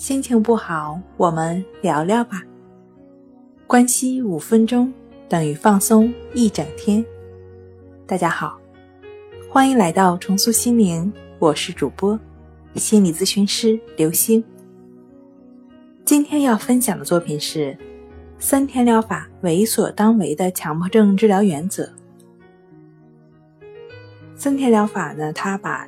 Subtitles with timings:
[0.00, 2.42] 心情不好，我们聊聊吧。
[3.66, 4.90] 关系五分钟
[5.28, 7.04] 等于放松一整天。
[8.06, 8.58] 大家好，
[9.50, 12.18] 欢迎来到重塑心灵，我是主播
[12.76, 14.42] 心理咨询师刘星。
[16.02, 17.76] 今天要分享的作品是
[18.38, 21.86] 三天疗法为所当为的强迫症治疗原则。
[24.34, 25.86] 森田疗法呢，它把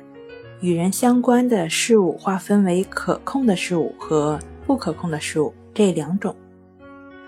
[0.63, 6.33] 与人相关的事物划分为可控的事物和不可控的事物这两种。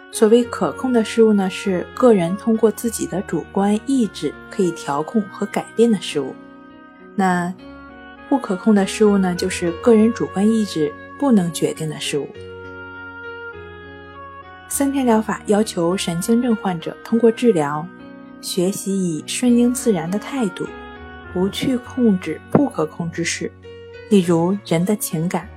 [0.09, 6.33] 所谓可控的事物呢，是个人通过自己的主观意志可以调控和改变的事物；
[7.13, 7.53] 那
[8.29, 10.89] 不可控的事物呢，就是个人主观意志
[11.19, 12.29] 不能决定的事物。
[14.69, 17.85] 三天疗法要求神经症患者通过治疗，
[18.39, 20.65] 学习以顺应自然的态度。
[21.35, 23.51] 不去控制不可控之事，
[24.09, 25.49] 例如人的情感，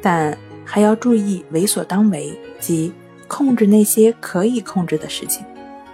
[0.00, 2.90] 但还要注意为所当为，即
[3.28, 5.44] 控制那些可以控制的事情，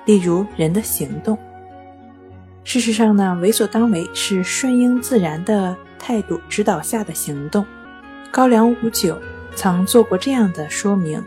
[0.05, 1.37] 例如人的行动。
[2.63, 7.67] 事实上呢，为所当为是顺应自然的态度指导下的行动。
[8.31, 9.21] 高粱五九
[9.57, 11.21] 曾做过这样的说明：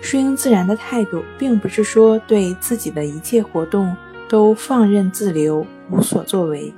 [0.00, 3.94] 顺应自然的态度，并不是说对自己的一切活动
[4.30, 5.66] 都放任自流。
[5.90, 6.72] 无所作为，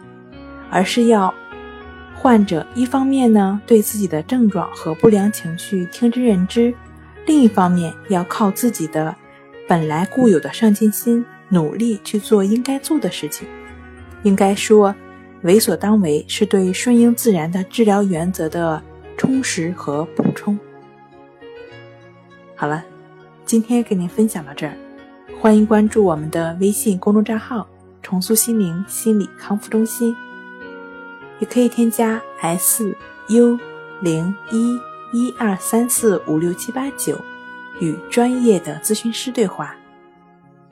[0.70, 1.32] 而是要
[2.14, 6.72] 患者一方面呢对自己的症状和不良情绪听之任之，
[7.26, 9.14] 另一方面要靠自己的
[9.68, 13.46] 本来固有的上进心，努力去做应该做的事情。
[14.22, 14.94] 应该说，
[15.42, 18.80] 为所当为是对顺应自然的治疗原则的
[19.16, 20.58] 充实和补充。
[22.54, 22.84] 好了，
[23.44, 24.76] 今天给您分享到这儿，
[25.40, 27.66] 欢迎关注我们的微信公众账号。
[28.02, 30.14] 重塑心灵心理康复中心，
[31.38, 32.94] 也可以添加 S
[33.28, 33.58] U
[34.00, 34.78] 零一
[35.12, 37.18] 一二三四五六七八九，
[37.80, 39.76] 与专业的咨询师对话。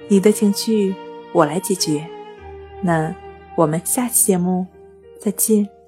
[0.09, 0.95] 你的情绪
[1.33, 2.09] 我来解决。
[2.83, 3.15] 那
[3.57, 4.67] 我们下期节目
[5.21, 5.80] 再见。